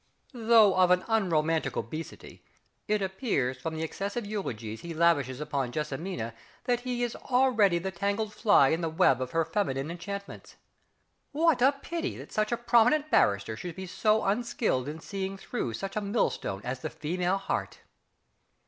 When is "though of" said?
0.33-0.89